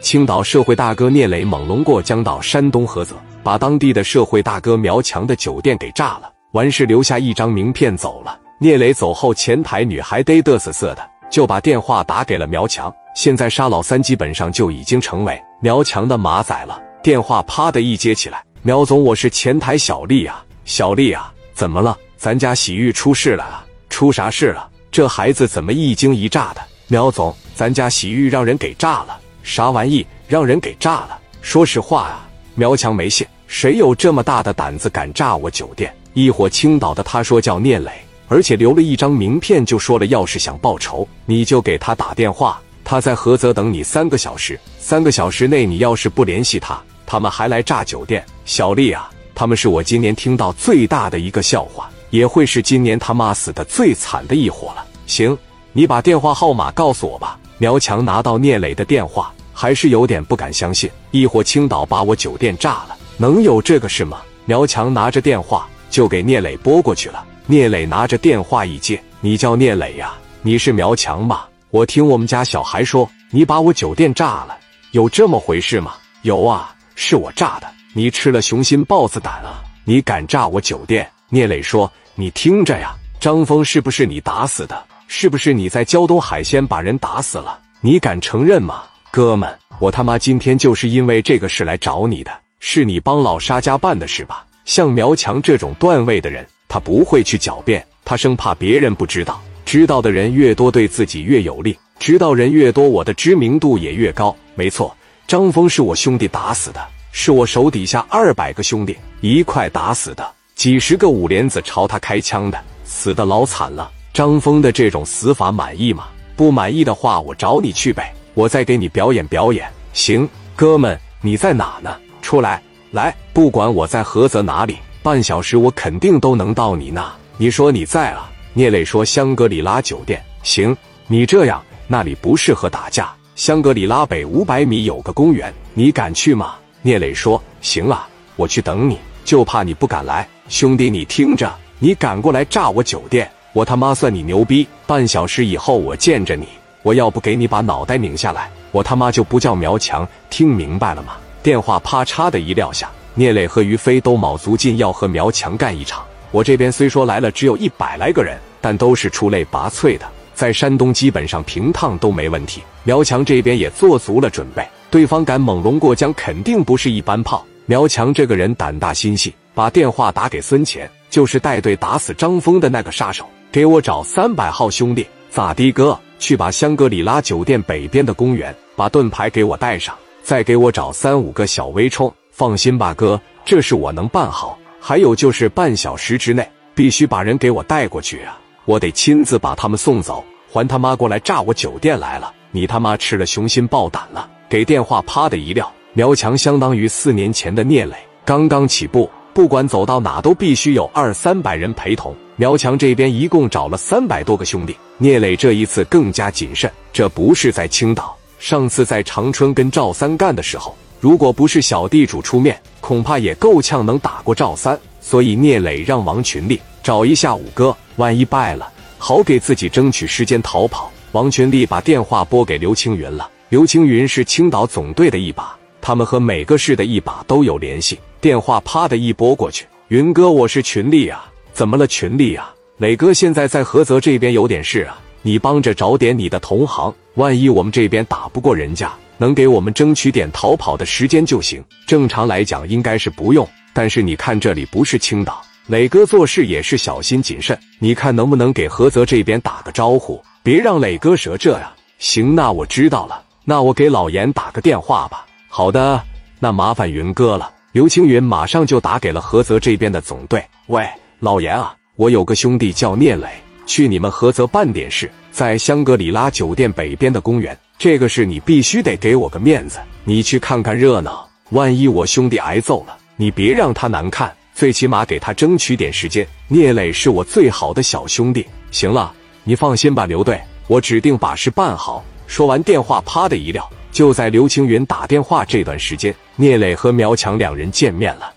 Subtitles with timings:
[0.00, 8.38] 青岛社会大哥聂磊猛龙过江到山东菏泽，把当地的社会大哥苗强的酒店给炸了，完事留下一张名片走了。
[8.60, 12.92] 聂磊走后，前台女孩嘚嘚瑟瑟的，就把电话打给了苗强。
[13.14, 16.80] 现在沙老三基本上就已经成为苗强的马仔了。
[17.02, 21.96] 电话啪的一接起来，苗总，我是前台小丽啊，小丽啊，怎么了？
[22.16, 23.66] 咱家洗浴出事了啊？
[23.90, 24.68] 出啥事了？
[24.90, 26.60] 这孩子怎么一惊一乍的？
[26.86, 29.18] 苗总，咱家洗浴让人给炸了。
[29.48, 30.06] 啥玩意？
[30.28, 31.18] 让人给炸了？
[31.40, 35.90] 说实话啊，苗强没信，谁有这么大的胆子敢炸我酒店？
[36.12, 37.90] 一伙青岛的，他说叫聂磊，
[38.28, 48.22] 而且留了一张名片，就说了，要是想报仇，你就给他打电话，他在菏泽等你三个小时，三个小时内你要是不联系他，他们还来炸酒店。
[48.44, 54.84] 小丽啊，他们是我今年听到最大的一个笑话，也会是今年他妈死的最惨的一伙了。
[55.06, 55.36] 行，
[55.72, 57.38] 你把电话号码告诉我吧。
[57.58, 59.32] 苗强拿到聂磊的电话。
[59.52, 64.20] 还是有点不敢相信，一伙青岛把我酒店炸了，能有这个事吗？
[64.44, 67.26] 苗强拿着电话就给聂磊拨过去了。
[67.46, 70.14] 聂磊拿着电话一接：“你叫聂磊呀？
[70.42, 71.40] 你是苗强吗？
[71.70, 74.56] 我听我们家小孩说你把我酒店炸了，
[74.92, 75.94] 有这么回事吗？
[76.22, 77.66] 有啊，是我炸的。
[77.94, 79.60] 你吃了雄心豹子胆啊？
[79.82, 84.84] 你敢炸我酒店？”聂磊说：“你听着呀，张峰是不是你打死的？
[85.08, 87.58] 是不是你在胶东海鲜把人打死了？
[87.80, 94.44] 你敢承认吗？”哥们，我他妈今天就是因为这个事来找你的，是你帮老沙家办的事吧？
[94.66, 104.36] 像苗强这种段位的人，他不会去狡辩，他生怕别人不知道，知道的人越多，对自己越有利，知道人越多，我的知名度也越高。
[104.54, 104.94] 没错，
[105.26, 113.90] 张峰是我兄弟打死的，是我手底下二百个兄弟一块打死的，几十个五连子朝他开枪的，死的老惨了。
[114.18, 116.08] 张峰的这种死法满意吗？
[116.34, 118.12] 不满意的话，我找你去呗。
[118.34, 121.96] 我再给你表演表演，行，哥们，你在哪呢？
[122.20, 122.60] 出来，
[122.90, 127.08] 来，不管我在菏泽哪里，半小时我肯定都能到你那。
[127.36, 128.28] 你说你在啊？
[128.54, 130.20] 聂磊说香格里拉酒店。
[130.42, 130.76] 行，
[131.06, 133.14] 你这样，那里不适合打架。
[133.36, 136.56] 香格里拉北五百米有个公园，你敢去吗？
[136.82, 140.28] 聂磊说行啊，我去等你，就怕你不敢来。
[140.48, 144.64] 兄弟，你听着，你敢过来炸我酒店，我他妈算你牛逼。
[144.86, 146.46] 半小时以后我见着你。
[146.84, 151.14] 我要不给你把脑袋拧下来，我他妈就不叫苗强，听明白了吗？
[151.42, 156.04] 电话啪嚓的一撂下，聂磊和于飞都卯足劲要和苗强干一场。
[156.30, 162.62] 我这边虽说来了只有一百来个人，但都是出类拔萃的，在山东基本上平趟都没问题。
[162.84, 167.44] 苗强这边也做足了准备，对方敢猛龙过江，肯定不是一般炮。
[167.66, 175.98] 苗强这个人胆大心细，把电话打给孙乾，就是带队打死张峰的那个杀手，给我找三百号兄弟，咋的哥？
[176.18, 182.12] 去把香格里拉酒店北边的公园，把盾牌给我带上，再给我找三五个小微冲。
[182.30, 184.58] 放心吧，哥，这事我能办好。
[184.80, 188.38] 还有就是半小时之内必须把人给我带过去啊！
[188.64, 190.22] 我得亲自把他们送走，
[190.52, 192.32] 还他妈过来炸我酒店来了！
[192.50, 194.28] 你他妈吃了雄心豹胆了！
[194.48, 202.12] 给电话啪的一撂，苗强相当于四年前的聂磊，刚刚起步，不管走到哪都必须有二三百人陪同。
[202.34, 206.68] 苗强这边一共找了三百多个兄弟，聂磊这一次更加谨慎。
[206.92, 214.76] 这不是在青岛，上次在长春跟赵三干的时候，如果不是小地主出面，恐怕也够呛能打过赵三。
[215.00, 218.68] 所以聂磊让王群力找一下五哥，万一败了，
[218.98, 220.90] 好给自己争取时间逃跑。
[221.12, 223.30] 王群力把电话拨给刘青云了。
[223.50, 227.96] 刘青云是青岛总队的一把，他们和每个市的一把都有联系。
[228.20, 231.30] 电话啪的一拨过去，云哥，我是群力啊。
[231.52, 232.52] 怎么了，群力啊？
[232.78, 241.64] 磊哥现在在菏泽这边有点事啊，你帮着找点你的同行，万一我们这边打不过人家，能给我们争取点逃跑的时间就行。
[241.86, 251.72] 正常来讲应该是不用，但是你看这里不是青岛，磊哥做事也是小心谨慎，你看能不能给菏泽这边打个招呼，别让磊哥折这呀？
[252.00, 255.24] 行，那我知道了，那我给老严打个电话吧。
[255.48, 256.02] 好的，
[256.40, 257.48] 那麻烦云哥了。
[257.72, 260.88] 刘青云马上就打给了菏泽这边的总队，喂。
[261.20, 263.28] 老严啊，我有个兄弟叫聂磊，
[263.66, 267.56] 去你们菏泽办点事，在香格里拉酒店北边的公园。
[267.76, 271.28] 这个事你必须得给我个面子，你去看看热闹。
[271.50, 276.26] 万一我兄弟挨揍了，你别让他难看，最起码给他争取点时间。
[276.46, 278.46] 聂磊是我最好的小兄弟。
[278.70, 279.12] 行了，
[279.44, 282.02] 你放心吧，刘队，我指定把事办好。
[282.26, 283.68] 说完，电话啪的一撂。
[283.90, 288.32] 就在刘青云打电话这段时间，聂磊和苗强两人见面了。